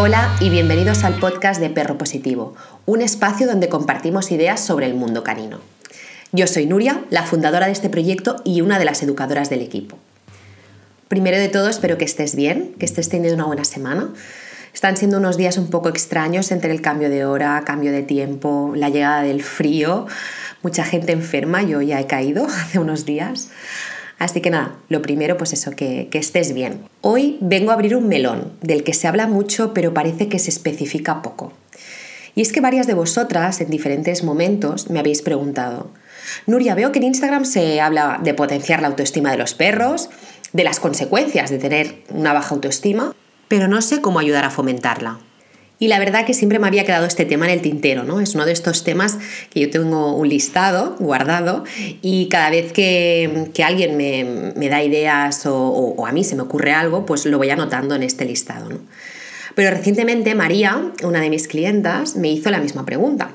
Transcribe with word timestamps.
Hola 0.00 0.32
y 0.38 0.48
bienvenidos 0.48 1.02
al 1.02 1.18
podcast 1.18 1.60
de 1.60 1.70
Perro 1.70 1.98
Positivo, 1.98 2.54
un 2.86 3.02
espacio 3.02 3.48
donde 3.48 3.68
compartimos 3.68 4.30
ideas 4.30 4.64
sobre 4.64 4.86
el 4.86 4.94
mundo 4.94 5.24
canino. 5.24 5.58
Yo 6.30 6.46
soy 6.46 6.66
Nuria, 6.66 7.02
la 7.10 7.24
fundadora 7.24 7.66
de 7.66 7.72
este 7.72 7.88
proyecto 7.88 8.40
y 8.44 8.60
una 8.60 8.78
de 8.78 8.84
las 8.84 9.02
educadoras 9.02 9.50
del 9.50 9.60
equipo. 9.60 9.98
Primero 11.08 11.36
de 11.36 11.48
todo, 11.48 11.68
espero 11.68 11.98
que 11.98 12.04
estés 12.04 12.36
bien, 12.36 12.76
que 12.78 12.84
estés 12.84 13.08
teniendo 13.08 13.34
una 13.34 13.46
buena 13.46 13.64
semana. 13.64 14.10
Están 14.72 14.96
siendo 14.96 15.18
unos 15.18 15.36
días 15.36 15.58
un 15.58 15.68
poco 15.68 15.88
extraños 15.88 16.52
entre 16.52 16.70
el 16.70 16.80
cambio 16.80 17.10
de 17.10 17.24
hora, 17.24 17.60
cambio 17.66 17.90
de 17.90 18.04
tiempo, 18.04 18.74
la 18.76 18.90
llegada 18.90 19.22
del 19.22 19.42
frío, 19.42 20.06
mucha 20.62 20.84
gente 20.84 21.10
enferma, 21.10 21.64
yo 21.64 21.82
ya 21.82 21.98
he 21.98 22.06
caído 22.06 22.46
hace 22.62 22.78
unos 22.78 23.04
días. 23.04 23.48
Así 24.18 24.40
que 24.40 24.50
nada, 24.50 24.76
lo 24.88 25.00
primero 25.00 25.36
pues 25.36 25.52
eso, 25.52 25.70
que, 25.72 26.08
que, 26.10 26.18
estés 26.18 26.52
bien. 26.52 26.82
Hoy 27.02 27.38
vengo 27.40 27.70
a 27.70 27.74
abrir 27.74 27.94
un 27.94 28.08
melón, 28.08 28.52
del 28.60 28.82
que 28.82 28.94
se 28.94 29.06
habla 29.06 29.26
mucho 29.26 29.72
pero 29.74 29.94
parece 29.94 30.28
que 30.28 30.38
se 30.38 30.50
especifica 30.50 31.22
poco. 31.22 31.52
Y 32.34 32.42
es 32.42 32.52
que 32.52 32.60
varias 32.60 32.86
de 32.86 32.94
vosotras 32.94 33.60
en 33.60 33.70
diferentes 33.70 34.24
momentos 34.24 34.90
me 34.90 34.98
habéis 34.98 35.22
preguntado, 35.22 35.90
Nuria, 36.46 36.74
veo 36.74 36.92
que 36.92 36.98
en 36.98 37.04
Instagram 37.04 37.44
se 37.44 37.80
habla 37.80 38.20
de 38.22 38.34
potenciar 38.34 38.80
la 38.80 38.88
autoestima 38.88 39.30
de 39.30 39.38
los 39.38 39.54
perros, 39.54 40.10
de 40.52 40.64
las 40.64 40.80
consecuencias 40.80 41.50
de 41.50 41.58
tener 41.58 42.02
una 42.10 42.32
baja 42.32 42.54
autoestima, 42.54 43.14
pero 43.48 43.68
no 43.68 43.80
sé 43.82 44.00
cómo 44.00 44.18
ayudar 44.18 44.44
a 44.44 44.50
fomentarla. 44.50 45.18
Y 45.80 45.86
la 45.86 45.98
verdad 46.00 46.26
que 46.26 46.34
siempre 46.34 46.58
me 46.58 46.66
había 46.66 46.84
quedado 46.84 47.06
este 47.06 47.24
tema 47.24 47.46
en 47.46 47.52
el 47.52 47.62
tintero, 47.62 48.02
¿no? 48.02 48.20
Es 48.20 48.34
uno 48.34 48.44
de 48.44 48.52
estos 48.52 48.82
temas 48.82 49.18
que 49.50 49.60
yo 49.60 49.70
tengo 49.70 50.16
un 50.16 50.28
listado 50.28 50.96
guardado 50.98 51.62
y 52.02 52.28
cada 52.28 52.50
vez 52.50 52.72
que, 52.72 53.50
alguien 53.64 53.96
me, 53.96 54.68
da 54.68 54.82
ideas 54.82 55.42
o, 55.46 56.04
a 56.04 56.10
mí 56.10 56.24
se 56.24 56.34
me 56.34 56.42
ocurre 56.42 56.72
algo, 56.72 57.06
pues 57.06 57.26
lo 57.26 57.38
voy 57.38 57.50
anotando 57.50 57.94
en 57.94 58.02
este 58.02 58.24
listado. 58.24 58.68
Pero 59.54 59.70
recientemente 59.70 60.34
María, 60.34 60.92
una 61.04 61.20
de 61.20 61.30
mis 61.30 61.46
clientas, 61.46 62.16
me 62.16 62.28
hizo 62.28 62.50
la 62.50 62.58
misma 62.58 62.84
pregunta. 62.84 63.30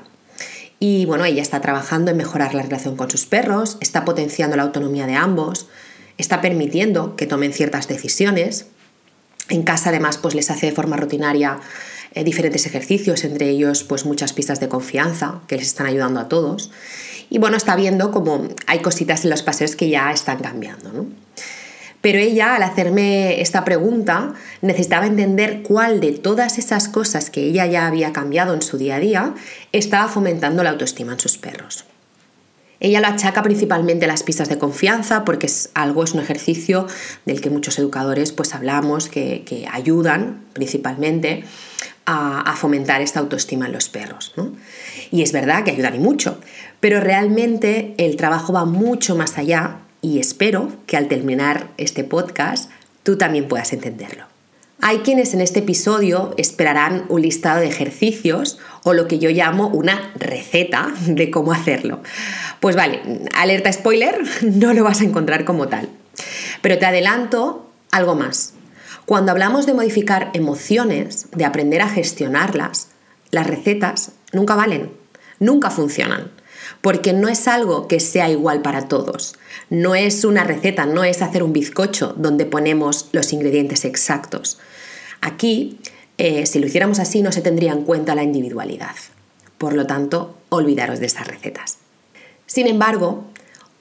Y 0.78 1.06
bueno, 1.06 1.24
ella 1.24 1.40
está 1.40 1.62
trabajando 1.62 2.10
en 2.10 2.18
mejorar 2.18 2.54
la 2.54 2.62
relación 2.62 2.94
con 2.96 3.10
sus 3.10 3.24
perros, 3.24 3.78
está 3.80 4.04
potenciando 4.04 4.56
la 4.56 4.64
autonomía 4.64 5.06
de 5.06 5.14
ambos, 5.14 5.68
está 6.18 6.42
permitiendo 6.42 7.16
que 7.16 7.26
tomen 7.26 7.54
ciertas 7.54 7.88
decisiones. 7.88 8.66
En 9.48 9.62
casa 9.62 9.88
además 9.88 10.18
pues 10.18 10.34
les 10.34 10.50
hace 10.50 10.66
de 10.66 10.72
forma 10.72 10.96
rutinaria 10.96 11.58
eh, 12.14 12.24
diferentes 12.24 12.66
ejercicios, 12.66 13.24
entre 13.24 13.48
ellos 13.48 13.84
pues 13.84 14.04
muchas 14.04 14.32
pistas 14.32 14.60
de 14.60 14.68
confianza 14.68 15.40
que 15.46 15.56
les 15.56 15.66
están 15.66 15.86
ayudando 15.86 16.20
a 16.20 16.28
todos. 16.28 16.70
Y 17.30 17.38
bueno, 17.38 17.56
está 17.56 17.76
viendo 17.76 18.10
como 18.10 18.48
hay 18.66 18.80
cositas 18.80 19.24
en 19.24 19.30
los 19.30 19.42
paseos 19.42 19.76
que 19.76 19.88
ya 19.88 20.12
están 20.12 20.38
cambiando. 20.38 20.92
¿no? 20.92 21.06
Pero 22.04 22.18
ella, 22.18 22.56
al 22.56 22.62
hacerme 22.62 23.40
esta 23.40 23.64
pregunta, 23.64 24.34
necesitaba 24.60 25.06
entender 25.06 25.62
cuál 25.62 26.00
de 26.00 26.12
todas 26.12 26.58
esas 26.58 26.86
cosas 26.88 27.30
que 27.30 27.44
ella 27.44 27.64
ya 27.64 27.86
había 27.86 28.12
cambiado 28.12 28.52
en 28.52 28.60
su 28.60 28.76
día 28.76 28.96
a 28.96 29.00
día 29.00 29.34
estaba 29.72 30.08
fomentando 30.08 30.62
la 30.62 30.68
autoestima 30.68 31.14
en 31.14 31.20
sus 31.20 31.38
perros. 31.38 31.86
Ella 32.78 33.00
lo 33.00 33.06
achaca 33.06 33.42
principalmente 33.42 34.04
a 34.04 34.08
las 34.08 34.22
pistas 34.22 34.50
de 34.50 34.58
confianza 34.58 35.24
porque 35.24 35.46
es 35.46 35.70
algo, 35.72 36.04
es 36.04 36.12
un 36.12 36.20
ejercicio 36.20 36.86
del 37.24 37.40
que 37.40 37.48
muchos 37.48 37.78
educadores 37.78 38.32
pues 38.32 38.54
hablamos, 38.54 39.08
que, 39.08 39.66
ayudan 39.72 40.42
principalmente 40.52 41.44
a, 42.06 42.54
fomentar 42.56 43.02
esta 43.02 43.20
autoestima 43.20 43.66
en 43.66 43.72
los 43.72 43.88
perros. 43.88 44.34
Y 45.10 45.22
es 45.22 45.32
verdad 45.32 45.64
que 45.64 45.70
ayudan 45.70 45.96
y 45.96 45.98
mucho, 45.98 46.38
pero 46.80 47.00
realmente 47.00 47.94
el 47.98 48.16
trabajo 48.16 48.52
va 48.52 48.64
mucho 48.64 49.16
más 49.16 49.38
allá 49.38 49.78
y 50.02 50.18
espero 50.18 50.70
que 50.86 50.96
al 50.96 51.08
terminar 51.08 51.68
este 51.78 52.04
podcast 52.04 52.70
tú 53.02 53.16
también 53.16 53.48
puedas 53.48 53.72
entenderlo. 53.72 54.24
Hay 54.80 54.98
quienes 54.98 55.32
en 55.32 55.40
este 55.40 55.60
episodio 55.60 56.34
esperarán 56.36 57.04
un 57.08 57.22
listado 57.22 57.60
de 57.60 57.68
ejercicios 57.68 58.58
o 58.82 58.92
lo 58.92 59.08
que 59.08 59.18
yo 59.18 59.30
llamo 59.30 59.68
una 59.68 60.12
receta 60.16 60.92
de 61.06 61.30
cómo 61.30 61.52
hacerlo. 61.52 62.02
Pues 62.60 62.76
vale, 62.76 63.00
alerta 63.34 63.72
spoiler, 63.72 64.20
no 64.42 64.74
lo 64.74 64.84
vas 64.84 65.00
a 65.00 65.04
encontrar 65.04 65.44
como 65.44 65.68
tal. 65.68 65.88
Pero 66.60 66.78
te 66.78 66.86
adelanto 66.86 67.70
algo 67.92 68.14
más. 68.14 68.53
Cuando 69.06 69.32
hablamos 69.32 69.66
de 69.66 69.74
modificar 69.74 70.30
emociones, 70.32 71.26
de 71.32 71.44
aprender 71.44 71.82
a 71.82 71.88
gestionarlas, 71.90 72.88
las 73.30 73.46
recetas 73.46 74.12
nunca 74.32 74.54
valen, 74.54 74.92
nunca 75.38 75.70
funcionan, 75.70 76.30
porque 76.80 77.12
no 77.12 77.28
es 77.28 77.46
algo 77.46 77.86
que 77.86 78.00
sea 78.00 78.30
igual 78.30 78.62
para 78.62 78.88
todos. 78.88 79.34
No 79.68 79.94
es 79.94 80.24
una 80.24 80.44
receta, 80.44 80.86
no 80.86 81.04
es 81.04 81.20
hacer 81.20 81.42
un 81.42 81.52
bizcocho 81.52 82.14
donde 82.16 82.46
ponemos 82.46 83.10
los 83.12 83.32
ingredientes 83.34 83.84
exactos. 83.84 84.58
Aquí, 85.20 85.80
eh, 86.16 86.46
si 86.46 86.58
lo 86.58 86.66
hiciéramos 86.66 86.98
así, 86.98 87.20
no 87.20 87.30
se 87.30 87.42
tendría 87.42 87.72
en 87.72 87.84
cuenta 87.84 88.14
la 88.14 88.22
individualidad. 88.22 88.94
Por 89.58 89.74
lo 89.74 89.86
tanto, 89.86 90.38
olvidaros 90.48 91.00
de 91.00 91.06
esas 91.06 91.26
recetas. 91.26 91.78
Sin 92.46 92.66
embargo, 92.66 93.24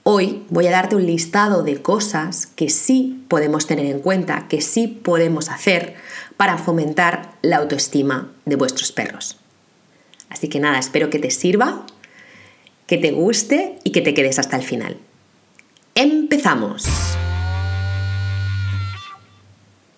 Hoy 0.05 0.43
voy 0.49 0.67
a 0.67 0.71
darte 0.71 0.97
un 0.97 1.05
listado 1.05 1.63
de 1.63 1.81
cosas 1.81 2.45
que 2.45 2.69
sí 2.69 3.23
podemos 3.29 3.67
tener 3.67 3.85
en 3.85 3.99
cuenta, 3.99 4.49
que 4.49 4.59
sí 4.59 4.89
podemos 4.89 5.47
hacer 5.47 5.95
para 6.35 6.57
fomentar 6.57 7.35
la 7.41 7.55
autoestima 7.57 8.29
de 8.43 8.57
vuestros 8.57 8.91
perros. 8.91 9.37
Así 10.27 10.49
que 10.49 10.59
nada, 10.59 10.77
espero 10.77 11.09
que 11.09 11.19
te 11.19 11.31
sirva, 11.31 11.85
que 12.85 12.97
te 12.97 13.11
guste 13.11 13.79
y 13.85 13.93
que 13.93 14.01
te 14.01 14.13
quedes 14.13 14.39
hasta 14.39 14.57
el 14.57 14.63
final. 14.63 14.97
¡Empezamos! 15.95 16.83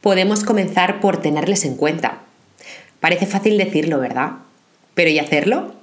Podemos 0.01 0.43
comenzar 0.43 0.99
por 0.99 1.17
tenerles 1.17 1.65
en 1.65 1.75
cuenta. 1.75 2.19
Parece 2.99 3.25
fácil 3.25 3.57
decirlo, 3.57 3.99
¿verdad? 3.99 4.33
Pero 4.93 5.09
¿y 5.09 5.17
hacerlo? 5.17 5.73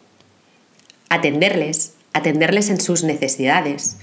Atenderles, 1.08 1.94
atenderles 2.12 2.70
en 2.70 2.80
sus 2.80 3.02
necesidades, 3.02 3.96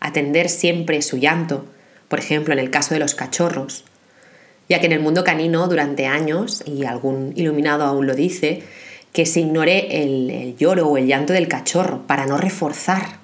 atender 0.00 0.48
siempre 0.48 1.02
su 1.02 1.18
llanto, 1.18 1.66
por 2.08 2.18
ejemplo 2.18 2.52
en 2.52 2.58
el 2.58 2.70
caso 2.70 2.94
de 2.94 3.00
los 3.00 3.14
cachorros, 3.14 3.84
ya 4.68 4.80
que 4.80 4.86
en 4.86 4.92
el 4.92 5.00
mundo 5.00 5.24
canino 5.24 5.68
durante 5.68 6.06
años, 6.06 6.62
y 6.66 6.84
algún 6.84 7.32
iluminado 7.36 7.84
aún 7.84 8.06
lo 8.06 8.14
dice, 8.14 8.62
que 9.12 9.26
se 9.26 9.40
ignore 9.40 10.02
el, 10.02 10.56
lloro 10.58 10.88
o 10.88 10.98
el 10.98 11.06
llanto 11.06 11.32
del 11.32 11.48
cachorro 11.48 12.06
para 12.06 12.26
no 12.26 12.36
reforzar, 12.36 13.18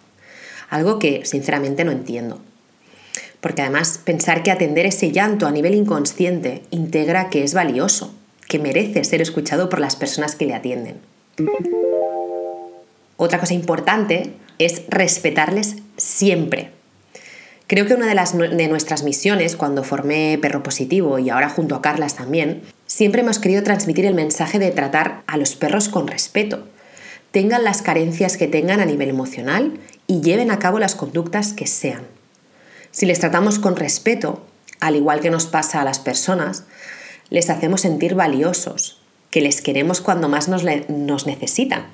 algo 0.70 0.98
que 0.98 1.26
sinceramente 1.26 1.84
no 1.84 1.92
entiendo. 1.92 2.40
Porque 3.40 3.62
además 3.62 4.00
pensar 4.02 4.42
que 4.42 4.50
atender 4.50 4.86
ese 4.86 5.10
llanto 5.10 5.46
a 5.46 5.50
nivel 5.50 5.74
inconsciente 5.74 6.62
integra 6.70 7.28
que 7.28 7.42
es 7.42 7.52
valioso, 7.52 8.14
que 8.48 8.58
merece 8.58 9.04
ser 9.04 9.20
escuchado 9.20 9.68
por 9.68 9.80
las 9.80 9.96
personas 9.96 10.36
que 10.36 10.46
le 10.46 10.54
atienden. 10.54 10.96
Otra 13.16 13.38
cosa 13.38 13.52
importante 13.54 14.32
es 14.58 14.82
respetarles 14.88 15.81
siempre. 16.02 16.70
Creo 17.68 17.86
que 17.86 17.94
una 17.94 18.06
de, 18.06 18.68
nuestras 18.68 19.02
misiones 19.02 19.56
cuando 19.56 19.84
formé 19.84 20.36
Perro 20.42 20.62
Positivo 20.62 21.18
y 21.18 21.30
ahora 21.30 21.48
junto 21.48 21.74
a 21.74 21.80
Carlas 21.80 22.16
también, 22.16 22.62
siempre 22.86 23.22
hemos 23.22 23.38
querido 23.38 23.62
transmitir 23.62 24.04
el 24.04 24.14
mensaje 24.14 24.58
de 24.58 24.72
tratar 24.72 25.22
a 25.26 25.36
los 25.36 25.54
perros 25.54 25.88
con 25.88 26.08
respeto. 26.08 26.66
Tengan 27.30 27.64
las 27.64 27.80
carencias 27.80 28.36
que 28.36 28.48
tengan 28.48 28.80
a 28.80 28.84
nivel 28.84 29.08
emocional 29.08 29.78
y 30.06 30.20
lleven 30.20 30.50
a 30.50 30.58
cabo 30.58 30.78
las 30.78 30.94
conductas 30.94 31.54
que 31.54 31.66
sean. 31.66 32.02
Si 32.90 33.06
les 33.06 33.20
tratamos 33.20 33.58
con 33.58 33.76
respeto, 33.76 34.44
al 34.80 34.96
igual 34.96 35.20
que 35.20 35.30
nos 35.30 35.46
pasa 35.46 35.80
a 35.80 35.84
las 35.84 35.98
personas, 35.98 36.64
les 37.30 37.48
hacemos 37.48 37.80
sentir 37.80 38.14
valiosos, 38.14 39.00
que 39.30 39.40
les 39.40 39.62
queremos 39.62 40.02
cuando 40.02 40.28
más 40.28 40.48
nos 40.48 41.26
necesitan 41.26 41.86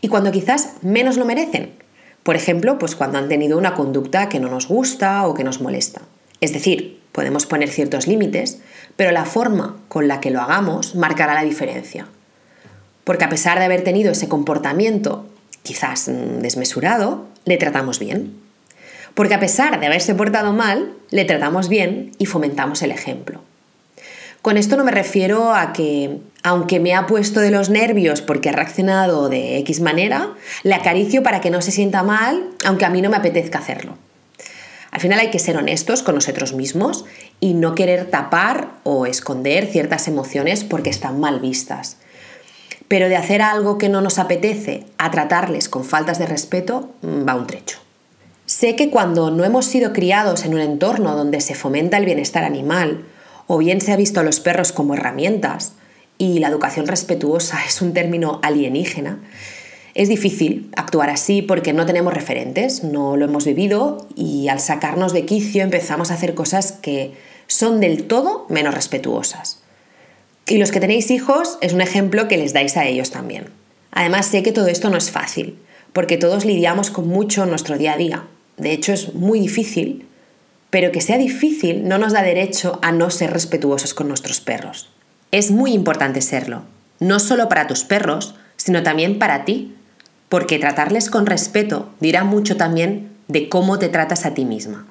y 0.00 0.08
cuando 0.08 0.32
quizás 0.32 0.70
menos 0.82 1.16
lo 1.16 1.24
merecen, 1.24 1.85
por 2.26 2.34
ejemplo, 2.34 2.76
pues 2.76 2.96
cuando 2.96 3.18
han 3.18 3.28
tenido 3.28 3.56
una 3.56 3.74
conducta 3.74 4.28
que 4.28 4.40
no 4.40 4.48
nos 4.48 4.66
gusta 4.66 5.28
o 5.28 5.34
que 5.34 5.44
nos 5.44 5.60
molesta. 5.60 6.02
Es 6.40 6.52
decir, 6.52 7.00
podemos 7.12 7.46
poner 7.46 7.70
ciertos 7.70 8.08
límites, 8.08 8.58
pero 8.96 9.12
la 9.12 9.24
forma 9.26 9.76
con 9.86 10.08
la 10.08 10.20
que 10.20 10.32
lo 10.32 10.40
hagamos 10.40 10.96
marcará 10.96 11.34
la 11.34 11.44
diferencia. 11.44 12.08
Porque 13.04 13.22
a 13.22 13.28
pesar 13.28 13.60
de 13.60 13.66
haber 13.66 13.84
tenido 13.84 14.10
ese 14.10 14.28
comportamiento 14.28 15.24
quizás 15.62 16.08
mm, 16.08 16.40
desmesurado, 16.40 17.28
le 17.44 17.58
tratamos 17.58 18.00
bien. 18.00 18.34
Porque 19.14 19.34
a 19.34 19.40
pesar 19.40 19.78
de 19.78 19.86
haberse 19.86 20.12
portado 20.16 20.52
mal, 20.52 20.94
le 21.10 21.26
tratamos 21.26 21.68
bien 21.68 22.10
y 22.18 22.26
fomentamos 22.26 22.82
el 22.82 22.90
ejemplo. 22.90 23.40
Con 24.46 24.58
esto 24.58 24.76
no 24.76 24.84
me 24.84 24.92
refiero 24.92 25.52
a 25.52 25.72
que, 25.72 26.20
aunque 26.44 26.78
me 26.78 26.94
ha 26.94 27.08
puesto 27.08 27.40
de 27.40 27.50
los 27.50 27.68
nervios 27.68 28.22
porque 28.22 28.48
ha 28.48 28.52
reaccionado 28.52 29.28
de 29.28 29.58
X 29.58 29.80
manera, 29.80 30.34
le 30.62 30.76
acaricio 30.76 31.24
para 31.24 31.40
que 31.40 31.50
no 31.50 31.60
se 31.60 31.72
sienta 31.72 32.04
mal, 32.04 32.50
aunque 32.64 32.84
a 32.84 32.90
mí 32.90 33.02
no 33.02 33.10
me 33.10 33.16
apetezca 33.16 33.58
hacerlo. 33.58 33.98
Al 34.92 35.00
final 35.00 35.18
hay 35.18 35.30
que 35.30 35.40
ser 35.40 35.56
honestos 35.56 36.04
con 36.04 36.14
nosotros 36.14 36.52
mismos 36.52 37.06
y 37.40 37.54
no 37.54 37.74
querer 37.74 38.08
tapar 38.08 38.68
o 38.84 39.06
esconder 39.06 39.66
ciertas 39.66 40.06
emociones 40.06 40.62
porque 40.62 40.90
están 40.90 41.18
mal 41.18 41.40
vistas. 41.40 41.96
Pero 42.86 43.08
de 43.08 43.16
hacer 43.16 43.42
algo 43.42 43.78
que 43.78 43.88
no 43.88 44.00
nos 44.00 44.20
apetece 44.20 44.84
a 44.96 45.10
tratarles 45.10 45.68
con 45.68 45.84
faltas 45.84 46.20
de 46.20 46.26
respeto 46.26 46.94
va 47.04 47.34
un 47.34 47.48
trecho. 47.48 47.78
Sé 48.44 48.76
que 48.76 48.90
cuando 48.90 49.32
no 49.32 49.42
hemos 49.42 49.66
sido 49.66 49.92
criados 49.92 50.44
en 50.44 50.54
un 50.54 50.60
entorno 50.60 51.16
donde 51.16 51.40
se 51.40 51.56
fomenta 51.56 51.96
el 51.96 52.04
bienestar 52.04 52.44
animal, 52.44 53.06
o 53.46 53.58
bien 53.58 53.80
se 53.80 53.92
ha 53.92 53.96
visto 53.96 54.20
a 54.20 54.22
los 54.22 54.40
perros 54.40 54.72
como 54.72 54.94
herramientas 54.94 55.72
y 56.18 56.38
la 56.38 56.48
educación 56.48 56.86
respetuosa 56.86 57.60
es 57.66 57.82
un 57.82 57.92
término 57.92 58.40
alienígena, 58.42 59.20
es 59.96 60.10
difícil 60.10 60.68
actuar 60.76 61.08
así 61.08 61.40
porque 61.40 61.72
no 61.72 61.86
tenemos 61.86 62.12
referentes, 62.12 62.84
no 62.84 63.16
lo 63.16 63.24
hemos 63.24 63.46
vivido 63.46 64.06
y 64.14 64.48
al 64.48 64.60
sacarnos 64.60 65.14
de 65.14 65.24
quicio 65.24 65.62
empezamos 65.62 66.10
a 66.10 66.14
hacer 66.14 66.34
cosas 66.34 66.72
que 66.72 67.12
son 67.46 67.80
del 67.80 68.04
todo 68.04 68.44
menos 68.50 68.74
respetuosas. 68.74 69.62
Y 70.46 70.58
los 70.58 70.70
que 70.70 70.80
tenéis 70.80 71.10
hijos 71.10 71.56
es 71.62 71.72
un 71.72 71.80
ejemplo 71.80 72.28
que 72.28 72.36
les 72.36 72.52
dais 72.52 72.76
a 72.76 72.84
ellos 72.84 73.10
también. 73.10 73.46
Además 73.90 74.26
sé 74.26 74.42
que 74.42 74.52
todo 74.52 74.66
esto 74.66 74.90
no 74.90 74.98
es 74.98 75.10
fácil, 75.10 75.58
porque 75.94 76.18
todos 76.18 76.44
lidiamos 76.44 76.90
con 76.90 77.08
mucho 77.08 77.44
en 77.44 77.48
nuestro 77.48 77.78
día 77.78 77.94
a 77.94 77.96
día. 77.96 78.24
De 78.58 78.72
hecho 78.72 78.92
es 78.92 79.14
muy 79.14 79.40
difícil, 79.40 80.06
pero 80.76 80.92
que 80.92 81.00
sea 81.00 81.16
difícil 81.16 81.88
no 81.88 81.96
nos 81.96 82.12
da 82.12 82.20
derecho 82.20 82.78
a 82.82 82.92
no 82.92 83.08
ser 83.08 83.32
respetuosos 83.32 83.94
con 83.94 84.08
nuestros 84.08 84.42
perros. 84.42 84.90
Es 85.32 85.50
muy 85.50 85.72
importante 85.72 86.20
serlo, 86.20 86.64
no 87.00 87.18
solo 87.18 87.48
para 87.48 87.66
tus 87.66 87.84
perros, 87.84 88.34
sino 88.58 88.82
también 88.82 89.18
para 89.18 89.46
ti, 89.46 89.74
porque 90.28 90.58
tratarles 90.58 91.08
con 91.08 91.24
respeto 91.24 91.88
dirá 91.98 92.24
mucho 92.24 92.58
también 92.58 93.10
de 93.26 93.48
cómo 93.48 93.78
te 93.78 93.88
tratas 93.88 94.26
a 94.26 94.34
ti 94.34 94.44
misma. 94.44 94.84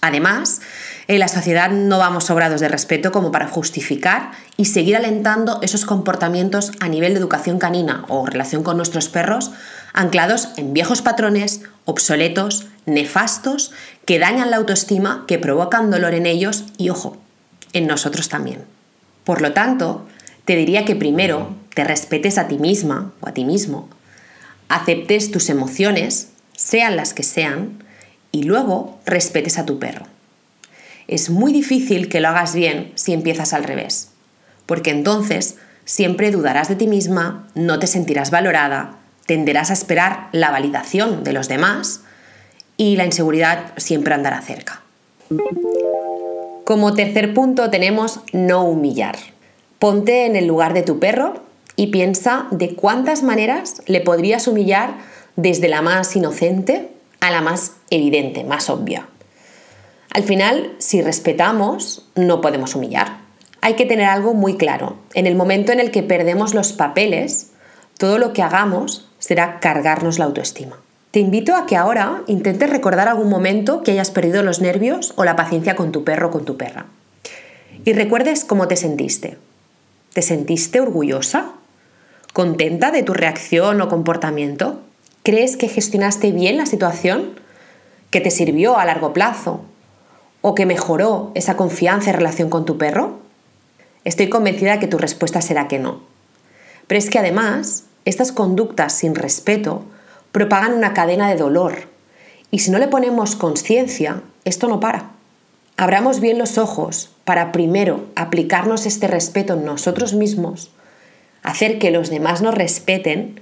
Además, 0.00 0.60
en 1.06 1.20
la 1.20 1.28
sociedad 1.28 1.70
no 1.70 1.98
vamos 1.98 2.24
sobrados 2.24 2.60
de 2.60 2.66
respeto 2.66 3.12
como 3.12 3.30
para 3.30 3.46
justificar 3.46 4.32
y 4.56 4.64
seguir 4.64 4.96
alentando 4.96 5.60
esos 5.62 5.84
comportamientos 5.84 6.72
a 6.80 6.88
nivel 6.88 7.14
de 7.14 7.20
educación 7.20 7.60
canina 7.60 8.04
o 8.08 8.26
relación 8.26 8.64
con 8.64 8.76
nuestros 8.76 9.08
perros 9.08 9.52
anclados 9.92 10.48
en 10.56 10.72
viejos 10.72 11.00
patrones, 11.00 11.62
obsoletos, 11.84 12.66
nefastos, 12.88 13.72
que 14.04 14.18
dañan 14.18 14.50
la 14.50 14.56
autoestima, 14.56 15.24
que 15.26 15.38
provocan 15.38 15.90
dolor 15.90 16.14
en 16.14 16.26
ellos 16.26 16.64
y, 16.76 16.88
ojo, 16.88 17.16
en 17.72 17.86
nosotros 17.86 18.28
también. 18.28 18.64
Por 19.24 19.40
lo 19.42 19.52
tanto, 19.52 20.06
te 20.44 20.56
diría 20.56 20.84
que 20.84 20.96
primero 20.96 21.54
te 21.74 21.84
respetes 21.84 22.38
a 22.38 22.48
ti 22.48 22.58
misma 22.58 23.12
o 23.20 23.28
a 23.28 23.34
ti 23.34 23.44
mismo, 23.44 23.88
aceptes 24.68 25.30
tus 25.30 25.50
emociones, 25.50 26.30
sean 26.56 26.96
las 26.96 27.14
que 27.14 27.22
sean, 27.22 27.84
y 28.32 28.42
luego 28.42 28.98
respetes 29.06 29.58
a 29.58 29.66
tu 29.66 29.78
perro. 29.78 30.06
Es 31.06 31.30
muy 31.30 31.52
difícil 31.52 32.08
que 32.08 32.20
lo 32.20 32.28
hagas 32.28 32.54
bien 32.54 32.92
si 32.94 33.12
empiezas 33.12 33.52
al 33.52 33.64
revés, 33.64 34.10
porque 34.66 34.90
entonces 34.90 35.56
siempre 35.84 36.30
dudarás 36.30 36.68
de 36.68 36.76
ti 36.76 36.86
misma, 36.86 37.48
no 37.54 37.78
te 37.78 37.86
sentirás 37.86 38.30
valorada, 38.30 38.98
tenderás 39.26 39.70
a 39.70 39.74
esperar 39.74 40.28
la 40.32 40.50
validación 40.50 41.24
de 41.24 41.32
los 41.32 41.48
demás 41.48 42.02
y 42.78 42.96
la 42.96 43.04
inseguridad 43.04 43.72
siempre 43.76 44.14
andará 44.14 44.40
cerca. 44.40 44.80
Como 46.64 46.94
tercer 46.94 47.34
punto 47.34 47.68
tenemos 47.68 48.20
no 48.32 48.64
humillar. 48.64 49.16
Ponte 49.78 50.24
en 50.24 50.36
el 50.36 50.46
lugar 50.46 50.72
de 50.72 50.82
tu 50.82 50.98
perro 50.98 51.42
y 51.76 51.88
piensa 51.88 52.46
de 52.50 52.74
cuántas 52.74 53.22
maneras 53.22 53.82
le 53.86 54.00
podrías 54.00 54.48
humillar 54.48 54.94
desde 55.36 55.68
la 55.68 55.82
más 55.82 56.16
inocente 56.16 56.88
a 57.20 57.30
la 57.30 57.40
más 57.40 57.72
evidente, 57.90 58.44
más 58.44 58.70
obvia. 58.70 59.06
Al 60.10 60.22
final, 60.22 60.72
si 60.78 61.02
respetamos, 61.02 62.08
no 62.14 62.40
podemos 62.40 62.74
humillar. 62.74 63.18
Hay 63.60 63.74
que 63.74 63.86
tener 63.86 64.06
algo 64.06 64.34
muy 64.34 64.56
claro. 64.56 64.96
En 65.14 65.26
el 65.26 65.34
momento 65.34 65.72
en 65.72 65.80
el 65.80 65.90
que 65.90 66.02
perdemos 66.02 66.54
los 66.54 66.72
papeles, 66.72 67.50
todo 67.98 68.18
lo 68.18 68.32
que 68.32 68.42
hagamos 68.42 69.08
será 69.18 69.60
cargarnos 69.60 70.18
la 70.18 70.26
autoestima. 70.26 70.78
Te 71.10 71.20
invito 71.20 71.56
a 71.56 71.64
que 71.64 71.76
ahora 71.76 72.22
intentes 72.26 72.68
recordar 72.68 73.08
algún 73.08 73.30
momento 73.30 73.82
que 73.82 73.92
hayas 73.92 74.10
perdido 74.10 74.42
los 74.42 74.60
nervios 74.60 75.14
o 75.16 75.24
la 75.24 75.36
paciencia 75.36 75.74
con 75.74 75.90
tu 75.90 76.04
perro 76.04 76.28
o 76.28 76.30
con 76.30 76.44
tu 76.44 76.58
perra. 76.58 76.86
Y 77.84 77.94
recuerdes 77.94 78.44
cómo 78.44 78.68
te 78.68 78.76
sentiste. 78.76 79.38
¿Te 80.12 80.20
sentiste 80.20 80.80
orgullosa? 80.80 81.52
¿Contenta 82.34 82.90
de 82.90 83.02
tu 83.02 83.14
reacción 83.14 83.80
o 83.80 83.88
comportamiento? 83.88 84.80
¿Crees 85.22 85.56
que 85.56 85.68
gestionaste 85.68 86.30
bien 86.30 86.58
la 86.58 86.66
situación? 86.66 87.40
¿Que 88.10 88.20
te 88.20 88.30
sirvió 88.30 88.78
a 88.78 88.84
largo 88.84 89.14
plazo? 89.14 89.62
¿O 90.42 90.54
que 90.54 90.66
mejoró 90.66 91.32
esa 91.34 91.56
confianza 91.56 92.10
en 92.10 92.16
relación 92.16 92.50
con 92.50 92.66
tu 92.66 92.76
perro? 92.76 93.20
Estoy 94.04 94.28
convencida 94.28 94.72
de 94.72 94.78
que 94.78 94.86
tu 94.86 94.98
respuesta 94.98 95.40
será 95.40 95.68
que 95.68 95.78
no. 95.78 96.02
Pero 96.86 96.98
es 96.98 97.08
que 97.08 97.18
además, 97.18 97.84
estas 98.04 98.30
conductas 98.30 98.92
sin 98.92 99.14
respeto 99.14 99.84
propagan 100.38 100.72
una 100.72 100.94
cadena 100.94 101.28
de 101.28 101.34
dolor. 101.34 101.88
Y 102.52 102.60
si 102.60 102.70
no 102.70 102.78
le 102.78 102.86
ponemos 102.86 103.34
conciencia, 103.34 104.22
esto 104.44 104.68
no 104.68 104.78
para. 104.78 105.10
Abramos 105.76 106.20
bien 106.20 106.38
los 106.38 106.58
ojos 106.58 107.10
para 107.24 107.50
primero 107.50 108.06
aplicarnos 108.14 108.86
este 108.86 109.08
respeto 109.08 109.54
en 109.54 109.64
nosotros 109.64 110.14
mismos, 110.14 110.70
hacer 111.42 111.80
que 111.80 111.90
los 111.90 112.08
demás 112.08 112.40
nos 112.40 112.54
respeten 112.54 113.40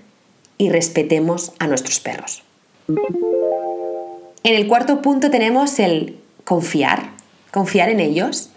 y 0.56 0.70
respetemos 0.70 1.52
a 1.58 1.66
nuestros 1.66 2.00
perros. 2.00 2.44
En 2.88 4.54
el 4.54 4.66
cuarto 4.66 5.02
punto 5.02 5.30
tenemos 5.30 5.78
el 5.78 6.18
confiar, 6.44 7.10
confiar 7.50 7.90
en 7.90 8.00
ellos, 8.00 8.48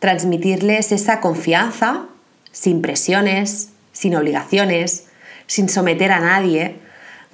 transmitirles 0.00 0.90
esa 0.90 1.20
confianza 1.20 2.06
sin 2.50 2.82
presiones, 2.82 3.68
sin 3.92 4.16
obligaciones, 4.16 5.06
sin 5.46 5.68
someter 5.68 6.10
a 6.10 6.18
nadie, 6.18 6.84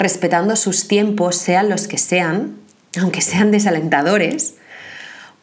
respetando 0.02 0.56
sus 0.56 0.88
tiempos, 0.88 1.36
sean 1.36 1.68
los 1.68 1.86
que 1.86 1.96
sean, 1.96 2.56
aunque 3.00 3.20
sean 3.20 3.52
desalentadores, 3.52 4.56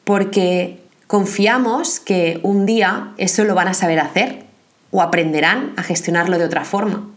porque 0.03 0.83
confiamos 1.07 1.99
que 1.99 2.39
un 2.43 2.65
día 2.65 3.13
eso 3.17 3.45
lo 3.45 3.55
van 3.55 3.69
a 3.69 3.73
saber 3.73 3.99
hacer 3.99 4.43
o 4.91 5.01
aprenderán 5.01 5.73
a 5.77 5.83
gestionarlo 5.83 6.37
de 6.37 6.45
otra 6.45 6.65
forma. 6.65 7.07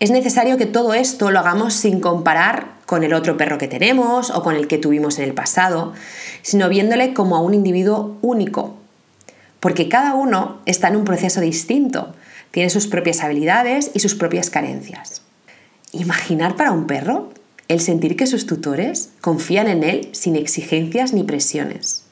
Es 0.00 0.10
necesario 0.10 0.56
que 0.56 0.66
todo 0.66 0.94
esto 0.94 1.30
lo 1.30 1.38
hagamos 1.38 1.74
sin 1.74 2.00
comparar 2.00 2.72
con 2.86 3.04
el 3.04 3.14
otro 3.14 3.36
perro 3.36 3.58
que 3.58 3.68
tenemos 3.68 4.30
o 4.30 4.42
con 4.42 4.56
el 4.56 4.66
que 4.66 4.78
tuvimos 4.78 5.18
en 5.18 5.24
el 5.24 5.34
pasado, 5.34 5.92
sino 6.42 6.68
viéndole 6.68 7.14
como 7.14 7.36
a 7.36 7.40
un 7.40 7.54
individuo 7.54 8.18
único, 8.22 8.76
porque 9.60 9.88
cada 9.88 10.14
uno 10.14 10.58
está 10.66 10.88
en 10.88 10.96
un 10.96 11.04
proceso 11.04 11.40
distinto, 11.40 12.12
tiene 12.50 12.70
sus 12.70 12.88
propias 12.88 13.22
habilidades 13.22 13.92
y 13.94 14.00
sus 14.00 14.16
propias 14.16 14.50
carencias. 14.50 15.22
Imaginar 15.92 16.56
para 16.56 16.72
un 16.72 16.86
perro 16.86 17.32
el 17.68 17.80
sentir 17.80 18.16
que 18.16 18.26
sus 18.26 18.46
tutores 18.46 19.10
confían 19.20 19.68
en 19.68 19.84
él 19.84 20.08
sin 20.12 20.36
exigencias 20.36 21.12
ni 21.12 21.22
presiones. 21.22 22.04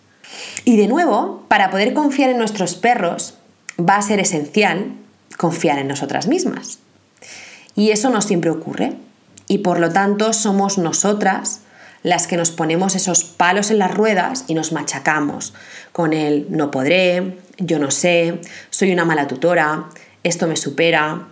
Y 0.65 0.77
de 0.77 0.87
nuevo, 0.87 1.45
para 1.49 1.71
poder 1.71 1.93
confiar 1.93 2.31
en 2.31 2.39
nuestros 2.39 2.75
perros, 2.75 3.35
va 3.79 3.97
a 3.97 4.03
ser 4.03 4.21
esencial 4.21 4.93
confiar 5.37 5.79
en 5.79 5.89
nosotras 5.89 6.29
mismas. 6.29 6.79
Y 7.75 7.91
eso 7.91 8.11
no 8.11 8.21
siempre 8.21 8.51
ocurre. 8.51 8.95
Y 9.49 9.59
por 9.59 9.81
lo 9.81 9.91
tanto 9.91 10.33
somos 10.33 10.79
nosotras 10.79 11.61
las 12.03 12.27
que 12.27 12.37
nos 12.37 12.51
ponemos 12.51 12.95
esos 12.95 13.25
palos 13.25 13.71
en 13.71 13.79
las 13.79 13.93
ruedas 13.93 14.45
y 14.47 14.55
nos 14.55 14.73
machacamos 14.73 15.53
con 15.93 16.13
el 16.13 16.47
no 16.49 16.71
podré, 16.71 17.37
yo 17.59 17.79
no 17.79 17.91
sé, 17.91 18.41
soy 18.71 18.93
una 18.93 19.05
mala 19.05 19.27
tutora, 19.27 19.89
esto 20.23 20.47
me 20.47 20.57
supera. 20.57 21.27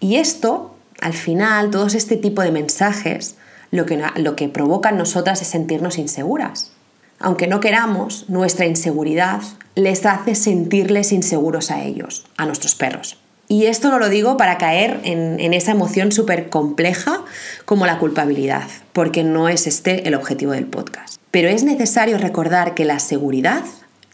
Y 0.00 0.16
esto, 0.16 0.73
al 1.00 1.12
final, 1.12 1.70
todos 1.70 1.94
este 1.94 2.16
tipo 2.16 2.42
de 2.42 2.52
mensajes, 2.52 3.36
lo 3.70 3.86
que, 3.86 4.02
lo 4.16 4.36
que 4.36 4.48
provoca 4.48 4.90
en 4.90 4.98
nosotras 4.98 5.42
es 5.42 5.48
sentirnos 5.48 5.98
inseguras. 5.98 6.72
Aunque 7.18 7.46
no 7.46 7.60
queramos, 7.60 8.28
nuestra 8.28 8.66
inseguridad 8.66 9.40
les 9.74 10.06
hace 10.06 10.34
sentirles 10.34 11.12
inseguros 11.12 11.70
a 11.70 11.82
ellos, 11.82 12.26
a 12.36 12.46
nuestros 12.46 12.74
perros. 12.74 13.18
Y 13.48 13.66
esto 13.66 13.90
no 13.90 13.98
lo 13.98 14.08
digo 14.08 14.36
para 14.36 14.56
caer 14.56 15.00
en, 15.04 15.52
esa 15.52 15.72
emoción 15.72 16.12
súper 16.12 16.48
compleja 16.48 17.22
como 17.64 17.86
la 17.86 17.98
culpabilidad, 17.98 18.64
porque 18.92 19.22
no 19.22 19.48
es 19.48 19.66
este 19.66 20.08
el 20.08 20.14
objetivo 20.14 20.52
del 20.52 20.66
podcast. 20.66 21.18
Pero 21.30 21.48
es 21.48 21.62
necesario 21.62 22.16
recordar 22.16 22.74
que 22.74 22.84
la 22.84 22.98
seguridad 22.98 23.62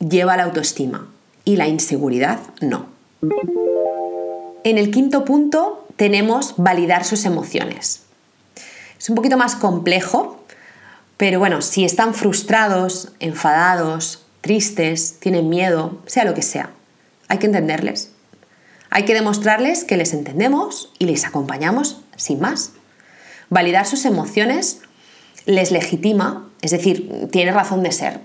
lleva 0.00 0.34
a 0.34 0.37
la 0.37 0.44
autoestima 0.44 1.08
y 1.44 1.56
la 1.56 1.68
inseguridad 1.68 2.40
no. 2.60 2.87
En 4.64 4.78
el 4.78 4.90
quinto 4.90 5.25
punto 5.25 5.87
tenemos 6.00 6.54
validar 6.57 7.04
sus 7.04 7.26
emociones. 7.26 8.04
Es 8.99 9.11
un 9.11 9.16
poquito 9.16 9.37
más 9.37 9.54
complejo, 9.54 10.42
pero 11.19 11.38
bueno, 11.38 11.61
si 11.61 11.85
están 11.85 12.14
frustrados, 12.14 13.12
enfadados, 13.21 14.25
tristes, 14.40 15.21
tienen 15.21 15.50
miedo, 15.50 15.99
sea 16.07 16.25
lo 16.25 16.33
que 16.33 16.40
sea, 16.40 16.71
hay 17.28 17.37
que 17.37 17.45
entenderles 17.45 18.12
hay 18.88 19.04
que 19.04 19.12
demostrarles 19.12 19.85
que 19.85 19.99
les 19.99 20.14
entendemos 20.14 20.90
y 20.99 21.04
les 21.04 21.26
acompañamos 21.26 22.00
sin 22.16 22.40
más. 22.40 22.73
Validar 23.50 23.87
sus 23.87 24.07
emociones 24.07 24.80
les 25.45 25.71
legitima, 25.71 26.49
es 26.62 26.71
decir, 26.71 27.28
tiene 27.30 27.52
razón 27.52 27.83
de 27.83 27.92
ser. 27.92 28.21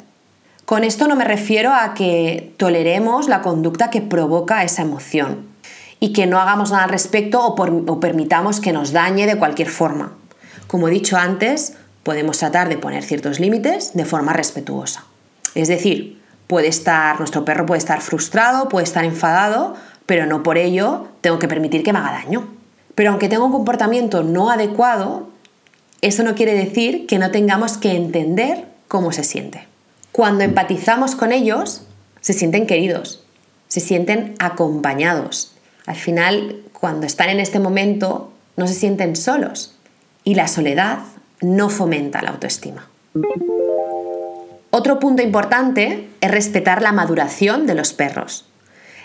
Con 0.63 0.86
esto 0.86 1.10
no 1.10 1.17
me 1.17 1.25
refiero 1.25 1.74
a 1.74 1.94
que 1.94 2.55
toleremos 2.58 3.27
la 3.27 3.41
conducta 3.41 3.89
que 3.89 4.01
provoca 4.01 4.63
esa 4.63 4.82
emoción 4.82 5.54
y 6.00 6.14
que 6.14 6.28
no 6.28 6.40
hagamos 6.40 6.72
nada 6.72 6.84
al 6.84 6.90
respecto 6.90 7.46
o, 7.46 8.00
permitamos 8.00 8.60
que 8.60 8.74
nos 8.74 8.92
dañe 8.92 9.28
de 9.28 9.38
cualquier 9.38 9.70
forma. 9.70 10.14
Como 10.68 10.88
he 10.88 10.92
dicho 10.92 11.18
antes, 11.18 11.74
podemos 12.04 12.38
tratar 12.38 12.70
de 12.70 12.78
poner 12.78 13.04
ciertos 13.04 13.40
límites 13.40 13.94
de 13.94 14.06
forma 14.06 14.34
respetuosa. 14.34 15.06
Es 15.56 15.68
decir, 15.68 16.22
puede 16.48 16.68
estar, 16.68 17.18
nuestro 17.20 17.46
perro 17.46 17.66
puede 17.66 17.80
estar 17.80 18.02
frustrado, 18.02 18.70
puede 18.70 18.84
estar 18.84 19.06
enfadado, 19.06 19.75
pero 20.06 20.25
no 20.25 20.44
por 20.44 20.58
ello 20.58 21.08
tengo 21.22 21.40
que 21.40 21.48
permitir 21.48 21.84
que 21.84 21.94
me 21.94 22.00
haga 22.00 22.12
daño. 22.12 22.48
Pero 22.94 23.12
aunque 23.12 23.30
tenga 23.30 23.44
un 23.44 23.52
comportamiento 23.52 24.24
no 24.24 24.52
adecuado, 24.52 25.30
eso 26.02 26.24
no 26.24 26.36
quiere 26.36 26.54
decir 26.54 27.08
que 27.08 27.20
no 27.20 27.32
tengamos 27.32 27.78
que 27.78 27.96
entender 27.96 28.66
cómo 28.88 29.12
se 29.12 29.24
siente. 29.24 29.68
Cuando 30.12 30.44
empatizamos 30.44 31.16
con 31.16 31.32
ellos, 31.32 31.82
se 32.22 32.34
sienten 32.34 32.68
queridos, 32.68 33.24
se 33.68 33.80
sienten 33.80 34.36
acompañados. 34.40 35.54
Al 35.86 35.96
final, 35.96 36.62
cuando 36.74 37.06
están 37.06 37.30
en 37.30 37.39
este 37.39 37.60
momento, 37.60 38.32
no 38.58 38.68
se 38.68 38.74
sienten 38.74 39.15
solos. 39.15 39.75
Y 40.24 40.36
la 40.36 40.48
soledad 40.48 41.00
no 41.42 41.70
fomenta 41.70 42.22
la 42.22 42.32
autoestima. 42.32 42.88
Otro 44.72 45.00
punto 45.00 45.22
importante 45.22 46.08
es 46.20 46.32
respetar 46.32 46.82
la 46.82 46.92
maduración 46.92 47.68
de 47.68 47.75
los 47.75 47.94
perros. 47.94 48.46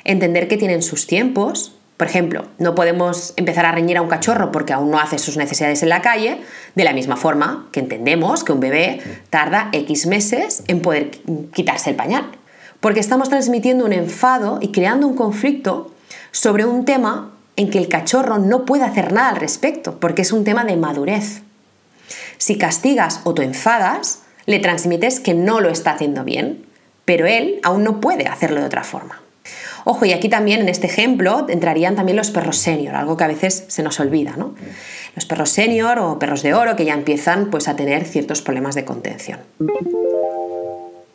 Entender 0.04 0.48
que 0.48 0.56
tienen 0.56 0.82
sus 0.82 1.06
tiempos. 1.06 1.76
Por 1.96 2.06
ejemplo, 2.06 2.46
no 2.58 2.74
podemos 2.74 3.34
empezar 3.36 3.66
a 3.66 3.72
reñir 3.72 3.98
a 3.98 4.02
un 4.02 4.08
cachorro 4.08 4.50
porque 4.50 4.72
aún 4.72 4.90
no 4.90 4.98
hace 4.98 5.18
sus 5.18 5.36
necesidades 5.36 5.82
en 5.82 5.90
la 5.90 6.00
calle, 6.00 6.40
de 6.74 6.84
la 6.84 6.94
misma 6.94 7.16
forma 7.16 7.68
que 7.72 7.80
entendemos 7.80 8.42
que 8.42 8.52
un 8.52 8.60
bebé 8.60 9.00
tarda 9.28 9.68
X 9.72 10.06
meses 10.06 10.64
en 10.66 10.80
poder 10.80 11.10
quitarse 11.52 11.90
el 11.90 11.96
pañal. 11.96 12.24
Porque 12.80 13.00
estamos 13.00 13.28
transmitiendo 13.28 13.84
un 13.84 13.92
enfado 13.92 14.58
y 14.62 14.72
creando 14.72 15.06
un 15.06 15.14
conflicto 15.14 15.89
sobre 16.32 16.64
un 16.64 16.84
tema 16.84 17.32
en 17.56 17.70
que 17.70 17.78
el 17.78 17.88
cachorro 17.88 18.38
no 18.38 18.64
puede 18.64 18.84
hacer 18.84 19.12
nada 19.12 19.30
al 19.30 19.36
respecto, 19.36 20.00
porque 20.00 20.22
es 20.22 20.32
un 20.32 20.44
tema 20.44 20.64
de 20.64 20.76
madurez. 20.76 21.42
Si 22.38 22.56
castigas 22.56 23.20
o 23.24 23.34
te 23.34 23.44
enfadas, 23.44 24.22
le 24.46 24.58
transmites 24.58 25.20
que 25.20 25.34
no 25.34 25.60
lo 25.60 25.68
está 25.68 25.92
haciendo 25.92 26.24
bien, 26.24 26.64
pero 27.04 27.26
él 27.26 27.60
aún 27.62 27.84
no 27.84 28.00
puede 28.00 28.26
hacerlo 28.26 28.60
de 28.60 28.66
otra 28.66 28.84
forma. 28.84 29.20
Ojo, 29.84 30.04
y 30.04 30.12
aquí 30.12 30.28
también 30.28 30.60
en 30.60 30.68
este 30.68 30.86
ejemplo 30.86 31.46
entrarían 31.48 31.96
también 31.96 32.16
los 32.16 32.30
perros 32.30 32.58
senior, 32.58 32.94
algo 32.94 33.16
que 33.16 33.24
a 33.24 33.28
veces 33.28 33.64
se 33.68 33.82
nos 33.82 33.98
olvida, 33.98 34.34
¿no? 34.36 34.54
Los 35.14 35.24
perros 35.24 35.50
senior 35.50 35.98
o 35.98 36.18
perros 36.18 36.42
de 36.42 36.54
oro 36.54 36.76
que 36.76 36.84
ya 36.84 36.94
empiezan 36.94 37.50
pues, 37.50 37.66
a 37.68 37.76
tener 37.76 38.04
ciertos 38.04 38.42
problemas 38.42 38.74
de 38.74 38.84
contención. 38.84 39.40